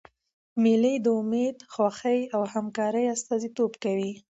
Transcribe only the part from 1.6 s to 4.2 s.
خوښۍ او همکارۍ استازیتوب کوي.